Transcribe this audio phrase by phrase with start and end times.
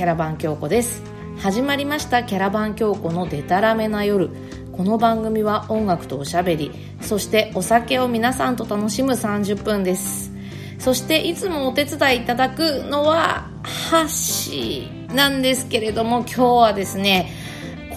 [0.00, 1.02] キャラバン京子です。
[1.40, 4.30] 始まりましたキャラバン京子のデタラメな夜。
[4.72, 6.70] この番組は音楽とおしゃべり
[7.02, 10.32] そしてお酒を皆さんと楽しむ30分です。
[10.78, 17.30] そしていつもお手伝いいただくのはハッシーなんですけれども今日はですね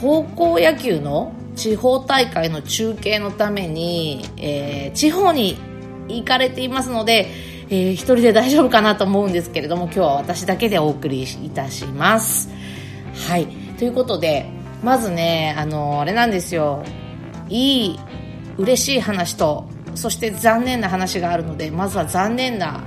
[0.02, 5.58] 高校野球の地方大会の中継のために、えー、地方に
[6.10, 12.50] 行かれていますのでえー、一人で大丈夫かなと思うんですけれども今日は私だけでお送りいたします。
[13.28, 13.48] はい。
[13.78, 14.46] ということで
[14.84, 16.84] まずねあのあれなんですよ。
[17.50, 18.00] いい
[18.58, 22.84] 嬉しい話とそして残念な話があるのでまずは残念な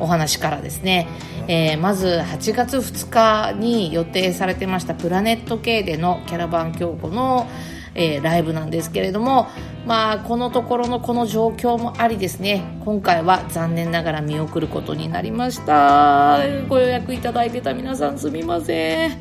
[0.00, 1.08] お話からですね、
[1.48, 7.48] えー、まず8月2日に予定されてましたプラネット系でのキャラバン京子の、
[7.94, 9.48] えー、ライブなんですけれども、
[9.86, 12.62] まあ、このところのこの状況もありですね。
[12.84, 16.38] 今回は残念ながら見送ることになりました。
[16.68, 19.18] ご予約いただいてた皆さんすみません。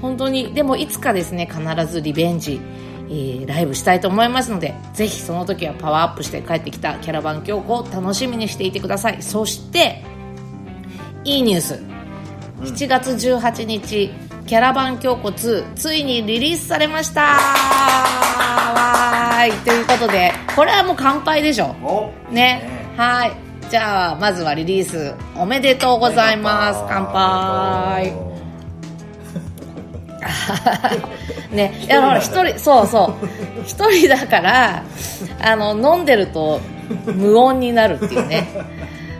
[0.00, 2.60] 本当にでもいつかですね必ずリベンジ
[3.10, 9.22] えー、ライブしたいと思いますのでぜひその時はパワーアップして帰ってきたキャラバン京子を楽しみにしていてください。
[9.22, 10.04] そして
[11.24, 11.82] いいニュース。
[12.60, 14.10] 7月18日
[14.48, 17.20] キャラバン京子2ついにリリースされました。
[17.20, 19.52] わーい。
[19.62, 21.74] ということでこれはもう乾杯でしょ。
[22.30, 22.66] ね。
[22.96, 23.32] はい。
[23.68, 26.80] じゃあまずはリリースおめでとうございます。
[26.88, 28.14] 乾杯。
[31.54, 31.84] ね。
[31.84, 33.26] いやほら一人そうそう。
[33.66, 34.82] 一人だから
[35.42, 36.62] あの飲んでると
[37.04, 38.48] 無音になるっていうね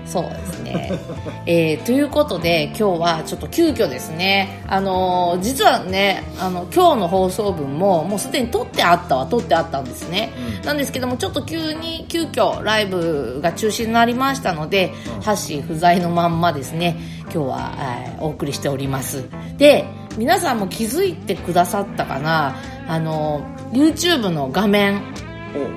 [0.09, 0.93] そうですね、
[1.45, 4.63] えー、ということで今日はちょっと急遽ですね。
[4.67, 19.29] あのー、実はねあの今日の放送分ももうすでに撮ってあったは撮ってあったんですね、うん、なんですけどもちょっと急に急遽ライブが中止になりましたので、うん、ハッシー不在のまんまですね今日は、えー、お送りしております。
[19.59, 19.85] で
[20.17, 22.57] 皆さんも気づいてくださったかな？
[22.89, 25.03] あの YouTube の画面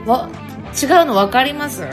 [0.06, 0.30] は
[0.82, 1.84] 違うの分かります、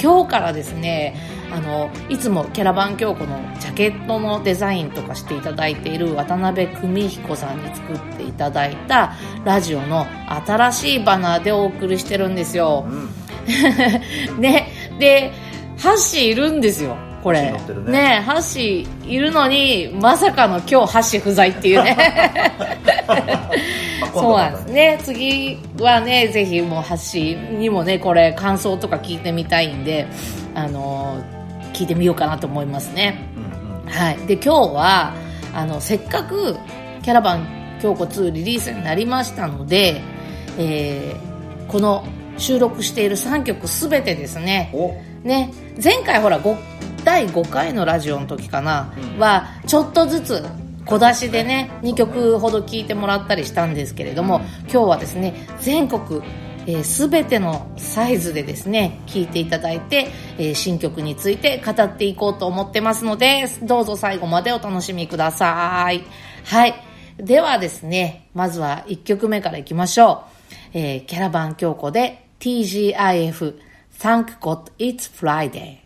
[0.00, 1.16] 今日からですね
[1.52, 9.12] あのいつもキャラバン京子のジャケットのデザインとかしていただいている渡辺久美彦さんに作っていただいた
[9.44, 10.06] ラジオの
[10.46, 14.68] 新しいバナーでお送りしてるんですよ、うん、 ね。
[14.98, 15.30] で
[15.78, 17.52] ハッシーいるんですよこれ。
[17.52, 17.58] ね。
[17.86, 21.96] ねハッシーいるのにまさかの今日ハッシー不在っていうね。
[24.14, 24.98] そうなんですね。
[25.02, 30.06] 次はねぜひもうハッシーにもねこれ感想とか聞いてみたいんで
[30.54, 31.41] あのー
[31.72, 35.14] 聞いてみようかなと思いますね、うんうん、はい、で今日は
[35.54, 36.56] あのせっかく
[37.02, 40.00] キャラバン京子2リリースになりましたので、
[40.56, 42.06] えー、この
[42.38, 44.72] 収録している3曲すべてですね。
[45.24, 45.52] ね。
[45.82, 46.40] 前回ほら
[47.04, 50.44] 第5回のラジオの時かな、うん、はちょっとずつ
[50.86, 56.22] 小出しでね2曲ほど聴いてもらったりしたんですけれども、今日はですね全国
[56.66, 60.08] えー、全てのサイズでですね聞いていただいて、
[60.38, 66.04] えー、新曲について語っていこうと思ってますのでどうぞ最後までお楽しみください。
[66.44, 66.74] はい。
[67.18, 70.24] ではですねまずは1曲目からいきましょ
[70.74, 73.58] う、えー、キャラバン京子で TGIF
[73.98, 75.81] Thank God It's Friday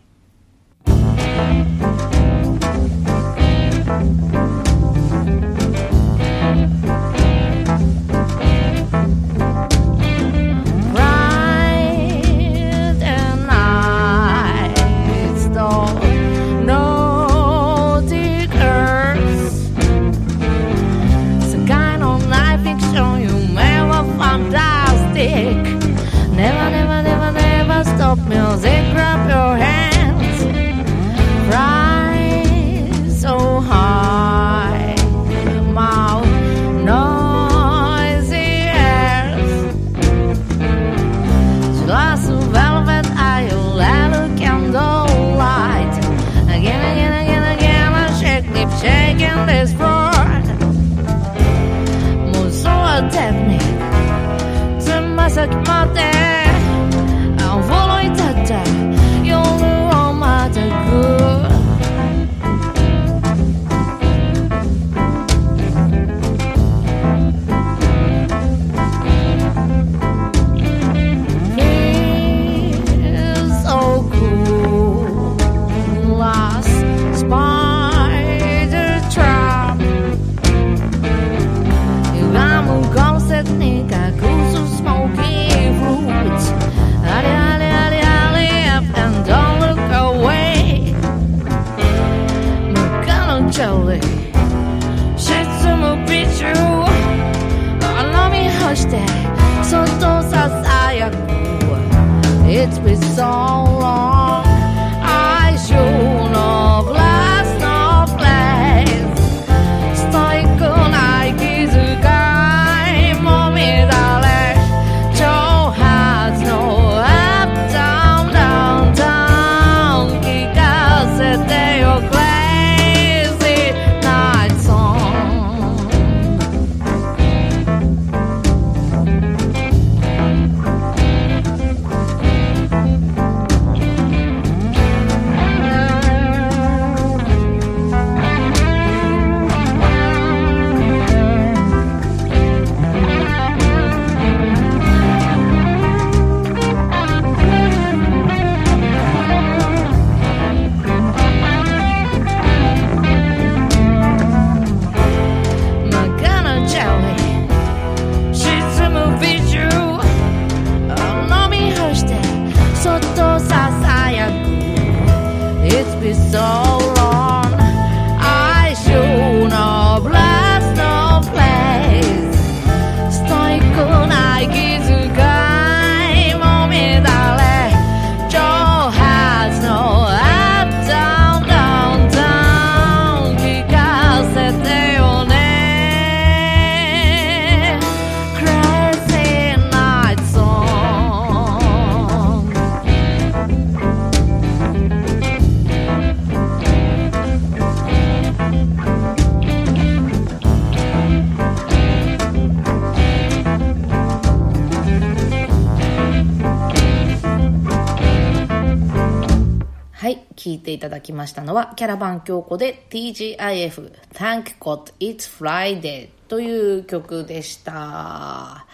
[210.77, 218.67] いただきましたのは、キャラバン京子で TGIF Thank God It's Friday という曲でした。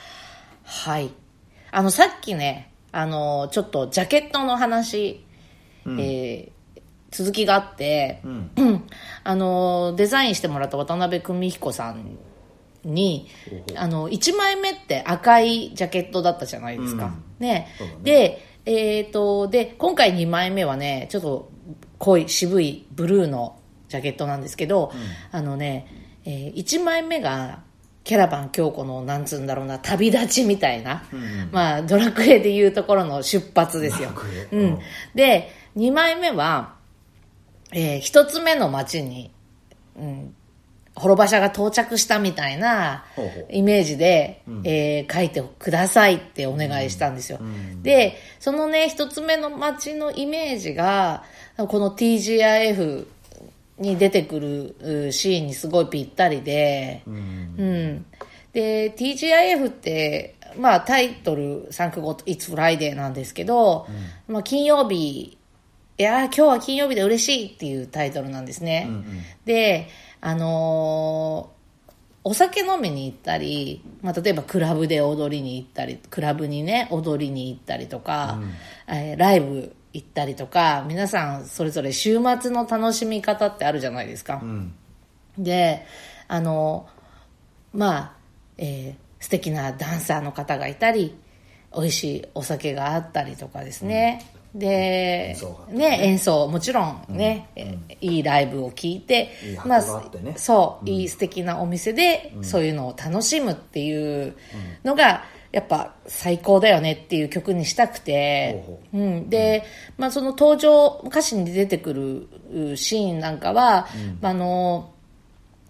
[0.66, 1.12] はい。
[1.72, 5.26] あの、さっきね、あの、ちょっとジャケットの話、
[5.86, 6.54] えー
[7.16, 8.24] 続きがあって、
[9.24, 12.18] あの、デザインしてもらった渡辺久美彦さん
[12.84, 13.28] に、
[13.76, 17.06] あの、1枚目って赤いジャケットだったじゃないですか。
[17.06, 17.68] うだね
[18.02, 21.53] で、えっ、と、で、今回2枚目はね、ちょっと
[22.04, 23.58] 濃い渋いブルーの
[23.88, 24.92] ジャケットなんですけど、
[25.32, 25.88] あのね、
[26.26, 27.62] え1枚目が、
[28.04, 31.06] キャラバン京子の、なんつうんだろうな、旅立ちみたいな、
[31.54, 34.10] まあ、ドラクエでいうところの出発ですよ。
[34.52, 34.66] ううん。
[34.72, 34.80] ん。
[35.16, 36.76] で、2枚目は、
[37.72, 39.32] えー一つ目の街に、
[39.98, 40.36] うん、
[40.96, 43.06] 滅場者が到着したみたいな
[43.50, 47.40] イメージで、えー書いてくださいってお願いしたんですよ。
[47.82, 51.24] で、そのね、一つ目の街のイメージが、
[51.58, 53.06] この TGIF
[53.80, 58.06] に出てくるうシーンにすごいぴったりで、うん。
[58.54, 63.88] で、TGIF って、まあタイトル、サンクゴ It's Friday なんですけど、
[64.28, 65.38] まあ金曜日、
[65.98, 68.88] いやー今日は金曜日で嬉しいっていうタイトルなんですね。
[69.46, 69.90] で、
[70.22, 71.54] あのー
[72.26, 78.40] お酒飲みに行ったり、まあ、例えばクラブで踊りに行ったり、クラブにね、踊りに行ったりとか、
[78.88, 84.40] えーライブ行ったりとか、皆さんそれぞれ週末の楽しみ方ってあるじゃないですか。
[84.42, 84.74] うん。
[85.38, 85.86] で、
[86.28, 86.88] あの、
[87.74, 88.14] まあ、
[88.58, 91.16] えー素敵なダンサーの方がいたり、
[91.74, 94.26] 美味しいお酒があったりとかですね。
[94.54, 99.80] で演奏があっ、てね、演奏、もちろんね、えーいいライブを聞いて、いい箱があ
[100.38, 104.36] そう、いい素敵なお店で、そういうのを楽しむっていう
[104.84, 105.24] のが、
[105.54, 108.64] やっぱ最高だよねっていう曲にしたくて。
[108.66, 109.64] ほ、うん、で、
[109.98, 113.88] まあその登場、歌詞に出てくるうシーンなんかは、
[114.20, 114.94] まああの、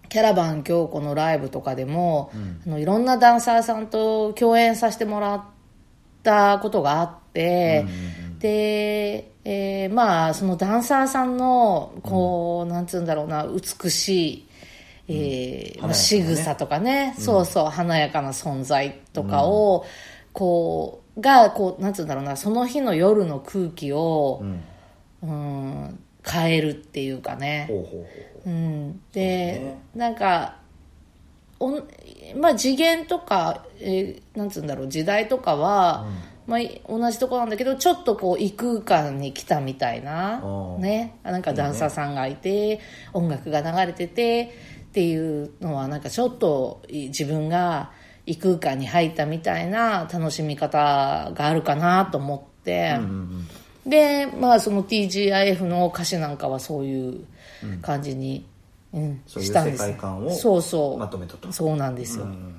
[0.07, 2.31] キャラバン京子のライブとかでも、
[2.65, 5.43] あのいろんなダンサーさんと共演させてもらっ
[6.23, 7.85] たことがあって、
[8.39, 14.47] で、えーまあそのダンサーさんのこう、なんつうんだろうな美しい、
[15.13, 15.93] えーね。
[15.93, 17.65] 仕草とかね、そうそう。
[17.65, 19.85] 華やかな存在とかを、
[20.31, 22.35] こうがこうなんつうんだろうな。
[22.35, 24.43] その日の夜の空気を、
[25.21, 28.03] うん、変えるっていうかね、ほうほうほう
[28.45, 28.49] ほう。
[28.49, 29.81] ん、で、ね。
[29.95, 30.57] なんか
[31.59, 31.83] おん
[32.35, 34.87] まあ次元とか、えーなんつうんだろう。
[34.89, 36.07] 時代とかは、
[36.45, 40.41] まあ、い同じとこなんだけどちょっとこう異空間に来たみたいな。
[40.43, 41.15] うんね。
[41.23, 42.79] なんかダンサーさんがいて、
[43.13, 44.51] 音楽が流れてて
[44.93, 47.89] っていうのはなんかちょっとい自分が
[48.27, 52.93] 異空間に入ったみたいな楽しみ方があるかなと思って。
[52.99, 53.47] ううん
[53.85, 53.89] うん。
[53.89, 57.25] でまあその TGIF の歌詞なんかはそういう
[57.81, 58.45] 感じに
[58.93, 59.95] うんそういうしたんです。
[60.39, 60.99] そうそう。
[60.99, 61.51] まとめたと。
[61.51, 62.53] そうなんですよ、うん。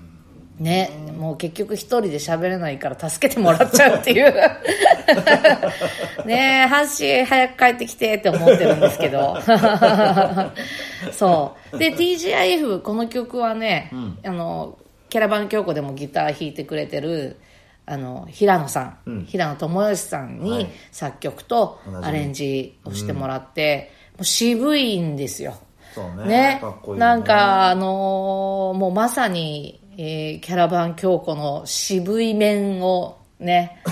[0.58, 4.34] ね、もう結局一人で喋れないから助けてもらっちゃうっていう
[6.26, 9.36] ねえハッシー早く帰ってきてって思ってるんですけど。
[11.12, 11.78] そう。
[11.78, 13.90] で TGIF この曲はね、
[14.24, 14.78] あの
[15.08, 17.38] キャラバン京子でもギター弾いてくれてる
[17.86, 20.48] あの平野さん、平野智義さんはい。
[20.64, 25.56] に作曲とアレンジをしてもらって、もう渋いんですよ。
[25.94, 26.60] そうね。
[26.60, 26.62] ね。
[26.96, 33.82] なんかあのーもうまさに、えーキャラバン京子の渋い面をね。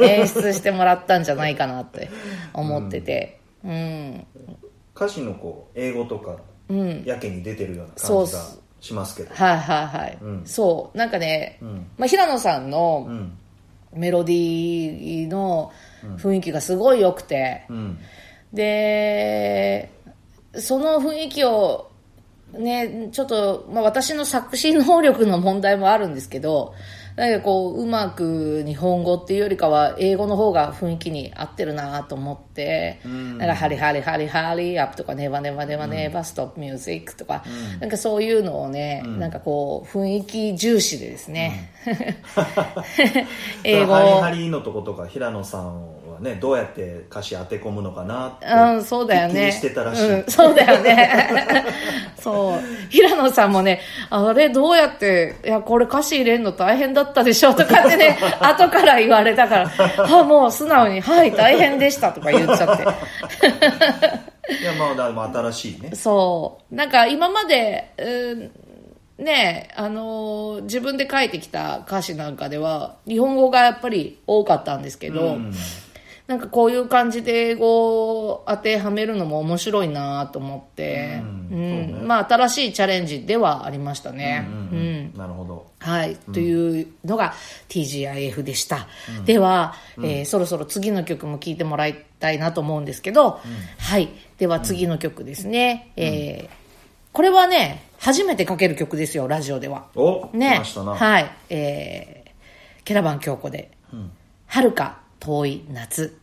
[0.00, 2.10] 演出してもらったんじゃないかなって
[2.52, 3.38] 思ってて。
[3.64, 4.26] うん、
[4.96, 6.36] 歌詞のこう英語とか
[7.04, 8.40] やけに出てるような感じが
[8.80, 9.34] しますけど。
[9.34, 10.42] はいはいはい、うん。
[10.44, 10.98] そう。
[10.98, 11.86] なんかね、ん。
[11.96, 13.38] まあ、平野さんのうん。
[13.94, 15.70] メロディーの
[16.16, 17.98] 雰囲気がすごい良くて、うん。
[18.52, 19.90] で
[20.54, 21.91] その雰囲気を
[22.58, 26.74] ねちょっと、まあ、私の作詞能力の問題もあるんですけど
[27.16, 33.38] なんかこううまく日本語っていうよりかは英語の方が雰囲気に合ってるなと思って、ん。
[33.38, 37.44] なんかハリハリハリハリアップとかネバネバネバネバストップミュージックとか、
[37.80, 41.72] なんかそういうのをね、なんかこう雰囲気重視でですね、
[43.64, 49.34] 英語をハリハリのとことか平野さんはねどうやって歌詞当て込むのかなってうん、そうだよね。
[49.34, 51.64] 気にしてたらしい、うん、そうだよね。
[52.20, 52.60] そう。
[52.88, 62.82] 平野さんもね、あれどうやって、いや、これ歌詞入れるの大変だったでしょとかってね、 後から言われたから、あ、もう素直に、はい、大変でしたとか言っちゃって。
[64.60, 66.74] いやまあでも新しいねそう。
[66.74, 68.50] なんか今まで、うん
[69.18, 75.52] ねあのー自分で書いてきた歌詞なんかでは、日本語がやっぱり多かったんですけど、うん
[76.32, 81.48] なんかこういう感じで英語を当てはめるのも面白いなと思って、ううん。
[81.50, 82.00] うね。
[82.06, 84.48] まあ新しいチャレンジではありましたね。
[84.48, 85.66] うんうんなるほど。
[85.78, 87.34] はい、というのが
[87.68, 88.88] TGIF でした。
[89.26, 93.40] では、えーそろそろ次の曲も聴いてもらいたいなと思うんですけど、
[93.78, 94.08] はい。
[94.38, 95.92] では次の曲ですね。
[95.96, 96.62] えー
[97.12, 99.88] これはね、初めてかける曲ですよ、ラジオでは。
[99.94, 100.62] お来ね。
[100.96, 101.30] はい。
[101.50, 103.70] えー、キャラバン京子で、
[104.46, 106.21] 遥か遠い夏。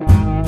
[0.00, 0.38] は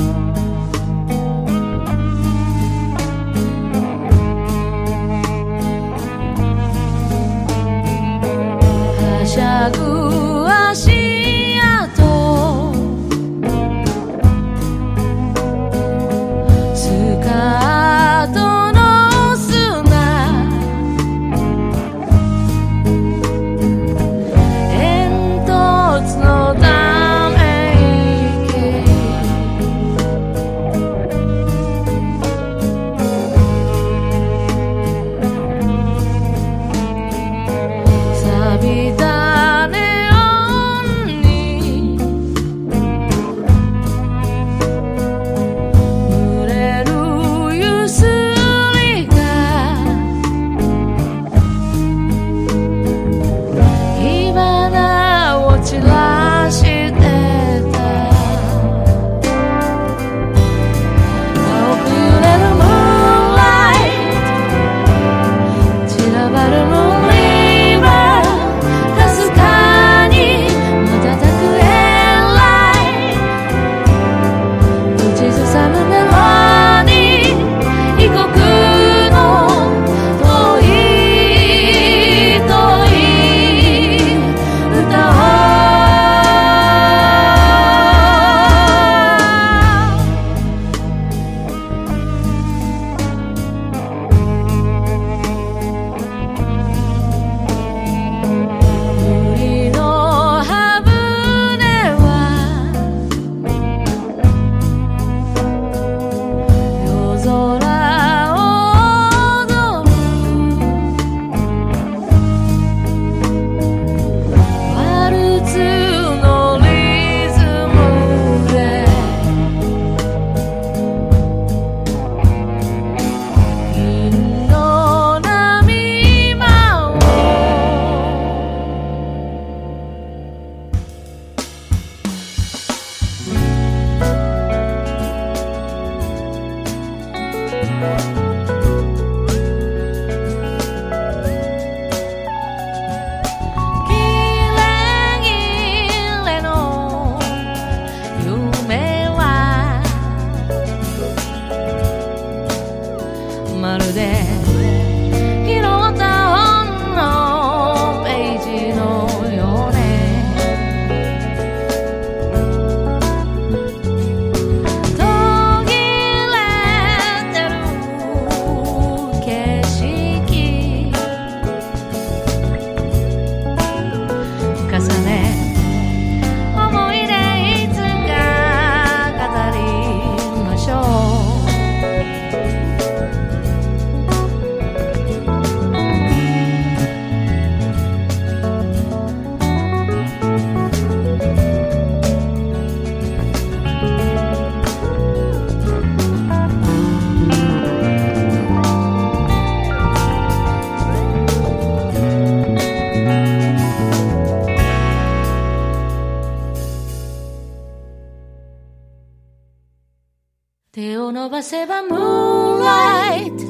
[211.50, 213.42] せばムーンライト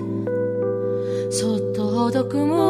[1.30, 2.69] そっとほどくムーン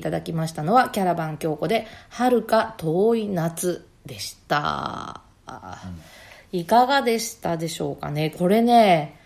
[0.00, 5.20] いただきましたのはキャラバン京子で「遥か遠い夏」でした、
[6.52, 8.30] いかがでしたでしょうかね。
[8.30, 9.18] これね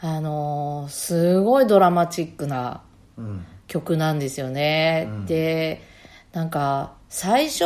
[0.00, 2.82] あのーすごいドラマチックな
[3.16, 5.80] うん曲なんですよね、で
[6.32, 7.64] なんか最初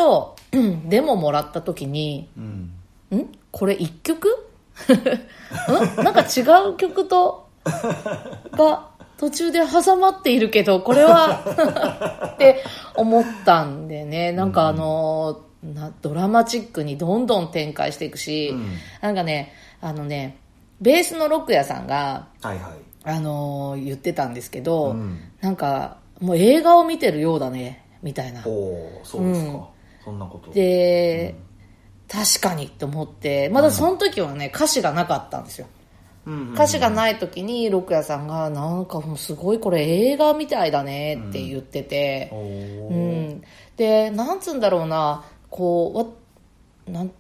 [0.85, 2.73] デモもらった時にうん。
[3.17, 3.29] ん？
[3.51, 4.29] これ一曲？
[5.99, 6.05] ん？
[6.05, 7.49] なんか違う曲と
[8.53, 8.90] が
[9.21, 14.33] 途中で挟まっているけどこれはって思ったんでね。
[14.33, 18.79] なんかあのなドラマチックにどんどん展開していくし、うん。
[19.03, 19.53] なんかね
[19.83, 20.39] あのね
[20.81, 22.73] ベースのロック屋さんがはいはい。
[23.05, 25.21] あの言ってたんですけど、うん。
[25.43, 28.43] なんかもう映画を見てるようだねみたいな。
[28.47, 29.65] おおそうですか、うん。
[30.03, 30.51] そんなこと。
[30.51, 31.35] で、
[32.09, 35.67] 確かにって思ってまだその時はね歌詞がなかったんですよ
[36.55, 42.29] 歌詞がない時にロック屋さんがなんかもうすごいこれ映画みたいだねって言ってて。
[42.33, 43.43] お、うーん。
[43.77, 47.11] でなんつうんだろうなこうわなん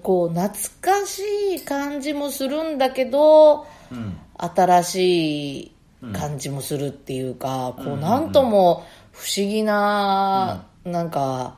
[0.00, 1.20] こう懐かし
[1.56, 4.18] い感じもするんだけどうん。
[4.36, 5.74] 新しい
[6.12, 11.56] 感じもするっていうか、こうなんとも不思議な、なんか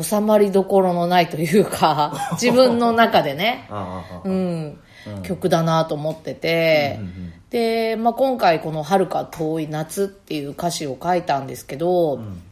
[0.00, 3.68] 収まりどころのないというか 自分の中でね、
[4.24, 4.78] うん、
[5.22, 12.42] 曲だなと思ってて、うんうんで、まあ、今回この「遥か遠い夏」っていう歌詞を書いたんですけど、ん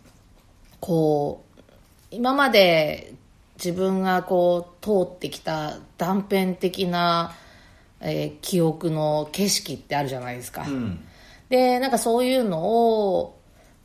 [0.78, 1.62] こう
[2.10, 3.14] 今まで
[3.56, 7.34] 自分がこう通ってきた断片的な、
[8.00, 11.02] えー記憶の景色ってあるじゃないですか、うん。
[11.48, 13.38] でなんかそういうのを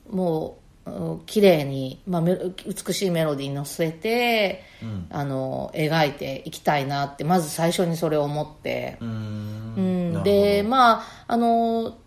[0.09, 0.64] もううん
[1.25, 5.07] 綺麗に、まあ、美しいメロディーに乗せて、うん。
[5.09, 10.17] あの描いていきたいなってまず最初にそれを思って、うん。
[10.19, 10.23] ん。
[10.23, 11.97] でまああの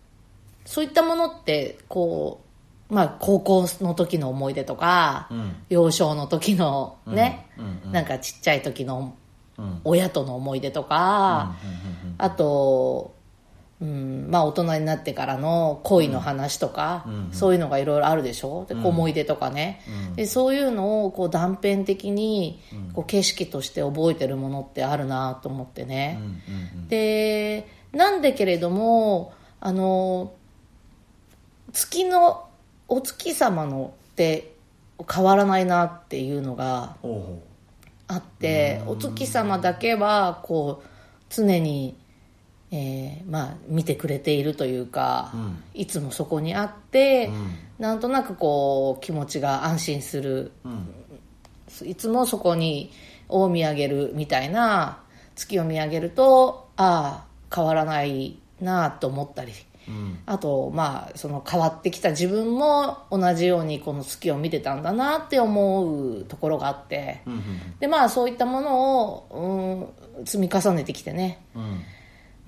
[0.65, 2.41] そういったものってこ
[2.89, 5.55] う、まあ、高校の時の思い出とか、うん。
[5.69, 7.47] 幼少の時のね、
[7.85, 7.91] うん。
[7.91, 9.15] なんかちっちゃい時の
[9.57, 9.81] うん。
[9.83, 11.57] 親との思い出とか、
[12.17, 13.13] あと、
[13.81, 18.65] うん、まあ大人になってからの恋の話とか、うんそういうのがいろいろあるでしょ？
[18.67, 20.15] で思い出とかね、うん。
[20.15, 22.61] でそういうのをこう断片的に
[22.93, 26.19] こう景色として覚えてるものってあるなと思ってね、
[26.89, 30.33] でなんでけれどもあの
[31.71, 32.47] 月の
[32.87, 34.55] お月様のって
[35.09, 36.97] 変わらないなっていうのが
[38.07, 40.87] あってお月様だけはこう
[41.29, 41.95] 常に、
[42.71, 45.63] えーまあ、見てくれているというか、うん。
[45.73, 47.55] いつもそこにあって、うん。
[47.79, 50.51] なんとなくこう気持ちが安心する。
[50.63, 51.89] うん。
[51.89, 52.91] いつもそこに
[53.27, 55.01] を見上げるみたいな
[55.35, 59.53] 月を見上げるとああ変わらないなと思ったり。
[59.87, 60.19] うん。
[60.27, 67.21] あとまあその変わってきた自分も同じようにこの月を見てたんだなって思うところがあって。
[67.25, 67.79] うん。
[67.79, 71.43] でまあそういったものを、うん、積み重ねてきてね。
[71.55, 71.81] うん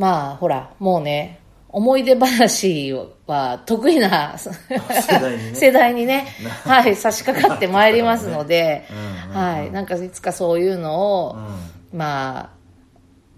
[0.02, 2.92] まあほらもうね思い出話
[3.28, 4.36] は得意な
[5.54, 6.28] 世代にね。
[6.66, 8.86] はい、差し掛かってまいりますので、
[9.30, 9.34] うん。
[9.34, 11.36] はい、なんかいつかそういうのを、
[11.94, 11.98] うん。
[11.98, 12.50] まあ、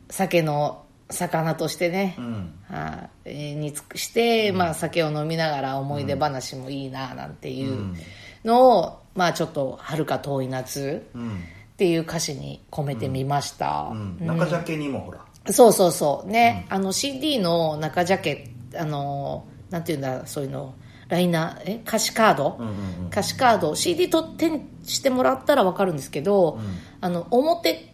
[0.10, 2.54] 酒の魚としてね、うん。
[2.70, 7.96] はいえーに尽くして、まあ、酒を飲みながら思い出話もいいななんていう
[8.44, 11.44] のを、まあ、ちょっと「遥か遠い夏」うん。
[11.74, 14.18] っていう歌詞に込めてみました、うん。
[14.26, 15.20] 中ジャケにもほら
[15.52, 16.30] そうそうそう。
[16.30, 20.76] ね、あの CD の中ジャケあのなんていうんだそういうの。
[21.10, 21.82] ライナーえ？
[21.86, 23.08] 歌詞カード、うんうんうん。
[23.08, 23.76] 歌詞カード。
[23.76, 26.60] CD と手にしてもらったら分かるんですけど、
[27.02, 27.94] あの表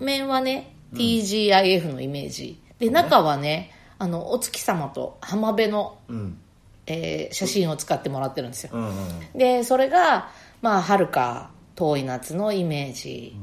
[0.00, 2.60] 面はね TGIF のイメージ。
[2.78, 6.38] で、中はね、あの、お月様と浜辺の、うん。
[6.86, 8.70] えー写真を使ってもらってるんですよ。
[8.72, 10.30] うんうんで、それが、
[10.62, 13.36] まあ、遥か遠い夏のイメージ。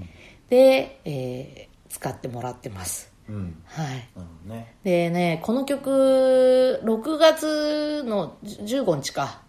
[0.50, 3.13] で、えー使ってもらってます。
[3.30, 3.62] うん。
[3.66, 4.50] はい。
[4.50, 4.76] ね。
[4.84, 9.42] でね、この曲、6月の15日か、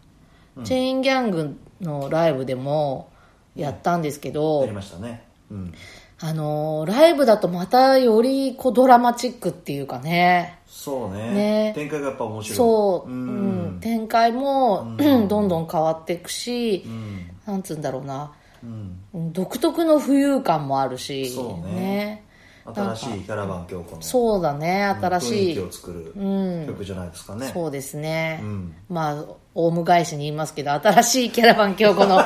[0.62, 3.10] チェーンギャングのライブでも
[3.56, 5.24] やったんですけど、やりましたね。
[5.50, 5.74] うん。
[6.20, 11.32] あのーライブだとまたよりこうドラマチックっていうかね、そうね。
[11.32, 11.72] ね。
[11.74, 12.56] 展開がやっぱ面白い。
[12.56, 13.76] そう、ううん。
[13.76, 17.30] ん展開も、 どんどん変わっていくしう、ん。
[17.46, 18.32] なんつうんだろうな、
[18.62, 19.00] うん。
[19.14, 22.23] うん独特の浮遊感もあるし、そうね
[22.66, 28.40] 新しいキャラバン京子のそうだね、新しい雰囲気を作るうん曲じゃないですかねそうですね。
[28.42, 29.24] うんまあ、
[29.54, 32.20] オウム返しに言いますけど、新しいキャラバン京子の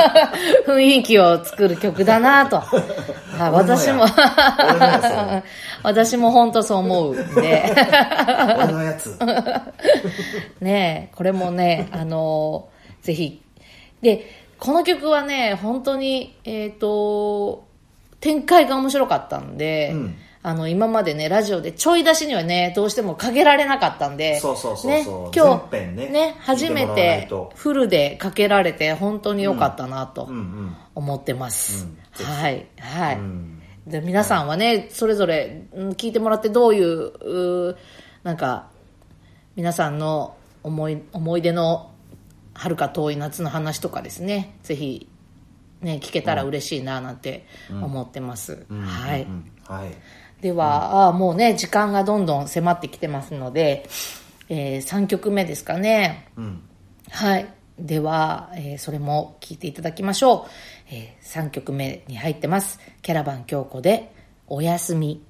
[0.66, 2.60] 雰囲気を作る曲だなと。
[2.60, 4.06] はい、私も
[5.82, 7.74] 私も本当そう思うんで。
[8.56, 9.18] 俺のやつ
[10.60, 12.68] ねえこれもね、あの
[13.02, 13.42] ぜひ。
[14.00, 17.64] で、この曲はね、本当に、えっ、と、
[18.24, 20.16] 展開が面白かったんで、うん。
[20.42, 31.86] あの、今までね、ラジオでちょい出しにはね、どうしてもかけられなかったんで、そうそうそうね今日、全編ね初めてフルでかけられて、本当に良かったなとうんうん思ってます。
[32.18, 33.16] うんはい、はい。
[33.16, 33.62] うん。
[33.86, 37.76] で皆さんはね、それぞれうん聞いてもらってどういう、うー
[38.22, 38.70] なんか、
[39.54, 41.90] 皆さんの思い思い出の
[42.54, 45.08] 遥か遠い夏の話とかですね、ぜひ、
[45.84, 48.66] ね、聞けたら嬉しいななんて思ってます。
[48.68, 49.22] うんはい。
[49.22, 49.94] うんはい
[50.40, 53.88] では、あーもうね、時間がどんどん迫ってきてますので、
[54.50, 56.28] え3曲目ですかね。
[56.36, 56.62] うん
[57.10, 57.46] はい。
[57.78, 60.50] では、えーそれも聞いていただきましょう。
[60.90, 62.78] え3曲目に入ってます。
[63.00, 64.12] キャラバン京子で、
[64.46, 65.22] おやすみ。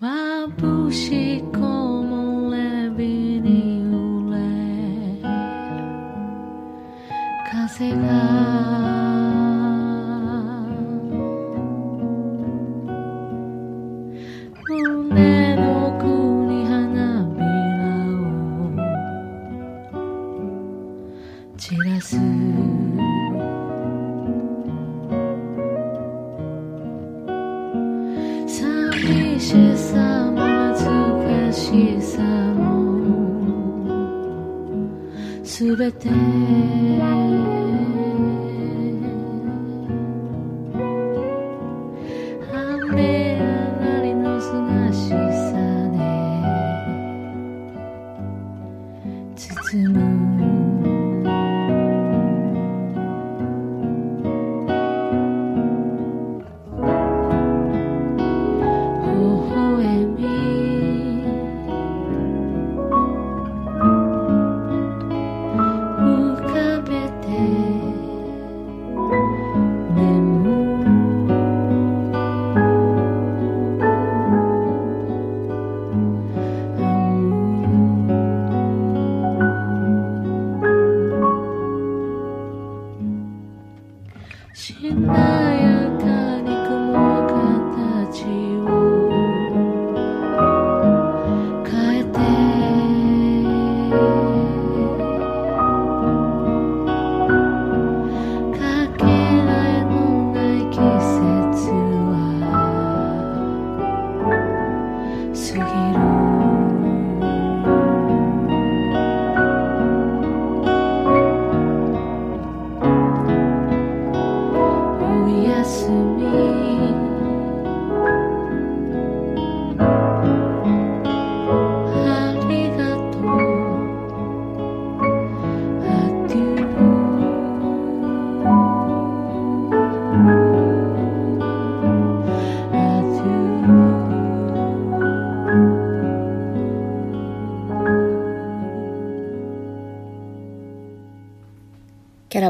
[0.00, 4.40] 眩しい木漏れ日に揺れ
[7.50, 8.89] 風が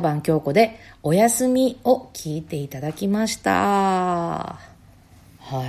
[0.01, 3.51] 番京子でおやすみを聞いていただきました。
[3.51, 4.59] は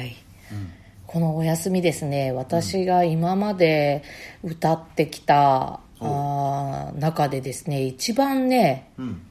[0.04, 0.16] い。
[0.52, 0.72] うん、
[1.08, 4.04] このおやすみですね、私が今まで
[4.44, 9.22] 歌ってきた、うん、あ中でですね、一番ね、うん、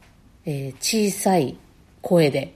[0.44, 1.56] えー、小さい
[2.02, 2.54] 声で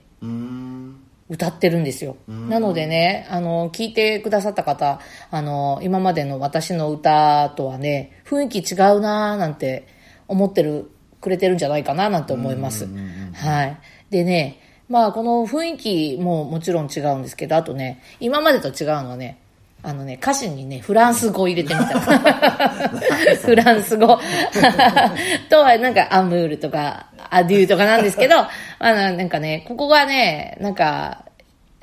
[1.29, 2.17] 歌ってるんですよ。
[2.27, 4.99] なのでね、あの、聞いてくださった方、
[5.31, 9.87] あの、今までの私の歌とはね、雰囲気違うなーなんて
[10.27, 10.91] 思ってる
[11.25, 12.87] くれてるんじゃないかななんて思います。
[13.33, 13.77] はい。
[14.11, 19.39] でね、まあ、この雰囲気ももちろん違うんですけど、あとね、今までと違うのはね、
[19.81, 21.99] あのね、歌詞にね、フランス語入れてみた。
[23.41, 24.07] フランス語。
[25.49, 31.25] とは、なんか、アムールとか、アデューとかなんですけど、あの、なんかね、ここがね、なんか、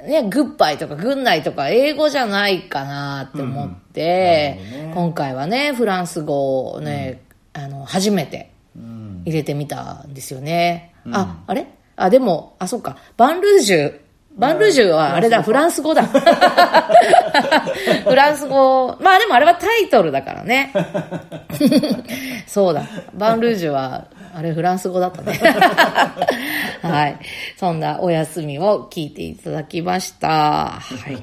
[0.05, 7.21] ね、グッバイとかグンナイとか英語じゃないかなって思って、うんね今回はね、フランス語をね、
[7.53, 8.52] あの、初めてうん
[9.25, 10.95] 入れてみたんですよね。
[11.11, 11.67] あ、あれ？
[11.97, 12.97] あ、でも、あ、そっか。
[13.17, 14.01] バンルージュ。
[14.35, 16.05] バンルージュはあれだ、フランス語だ。
[18.05, 18.97] フランス語。
[19.01, 20.73] まあでもあれはタイトルだからね。
[22.49, 22.87] そうだ。
[23.13, 25.39] バンルージュは、あれフランス語だったね。
[26.81, 27.19] はい。
[27.59, 30.29] そんなお休みを聞いていただきました。
[30.29, 30.81] は
[31.11, 31.23] い。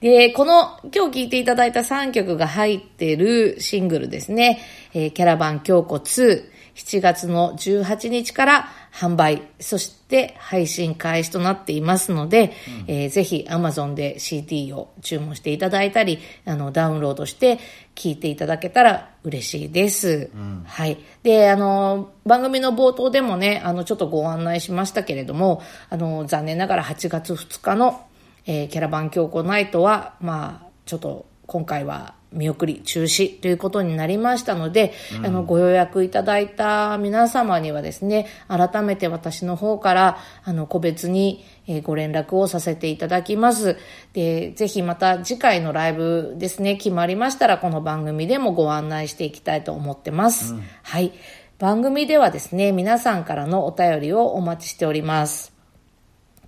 [0.00, 4.60] で、この、今日聴いていただいた3曲が入ってるシングルですね。
[4.94, 6.44] えーキャラバン京子2、
[6.74, 12.52] 7月の18日から販売、そして配信開始となっていますので、
[12.86, 17.58] えーぜひ Amazon で CD を注文していただいたり、あの、ダウンロードして
[17.94, 20.30] 聴いていただけたら嬉しいです。
[20.66, 20.98] はい。
[21.22, 28.06] で、あの、番組の冒頭でもね、あの、ちょっとご案内しましたけれども、あの、残念ながら8月2日の
[28.46, 34.92] えーキャラバン強行ナイトは、まあ、ちょっと今回は見送り中止ということになりましたので、
[35.24, 43.76] あの、ご予約いただいた皆様にはですね、改めて私の方から、あの、個別に、えーご連絡をさせていただきます。
[44.12, 50.54] で、ぜひまた次回のライブですね、決まりましたら、この番組でもご案内していきたいと思ってます。
[50.82, 51.12] はい。
[51.58, 55.51] 番組ではですね、皆さんからのお便りをお待ちしております。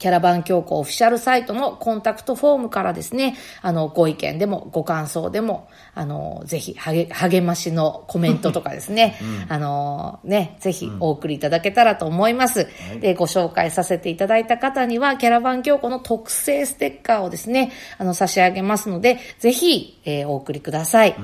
[0.05, 9.17] キャラバン教皇オフィシャルサイトのコンタクトフォームからですね、あの、ご意見でもご感想でも、あの、ぜひ励、励ましのコメントとかですね、
[9.49, 12.67] あの、ね、ぜひお送りいただけたらと思います。
[13.01, 21.15] で、ご紹介させていただいた方には、キャラバン教皇の特製ステッカーをですね、あの、差し上げますので、ぜひ、えーお送りください。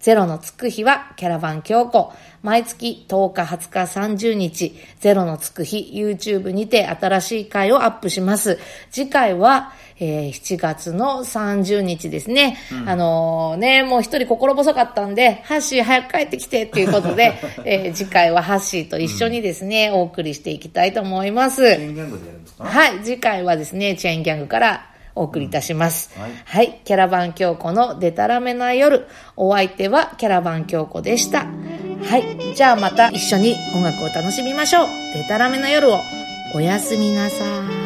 [0.00, 2.12] ゼロのつく日はキャラバン京子。
[2.42, 3.70] 毎月10日、20
[4.16, 8.58] 日、30日、ゼロのつく日、YouTube にて新しい回をアップします。
[8.90, 12.56] 次回は、えー7月の30日ですね。
[12.86, 21.62] あのーね、もう一人心細かったんで、ハッシー早く帰ってきてっていうことで、 えー次回はハッシーと一緒にですね、お送りしていきたいと思います。
[21.62, 22.64] 電源部でやるんですか？
[22.64, 26.10] はい、次回はですね、チェーンギャングからお送りいたします。
[26.18, 29.06] はいはい、キャラバン京子のデタラメな夜。
[29.36, 31.46] お相手はキャラバン京子でした。
[32.04, 34.86] はい、じゃあまた一緒に音楽を楽しみましょう。
[35.14, 35.98] デタラメな夜を。
[36.54, 37.36] おやすみなさ
[37.82, 37.85] い。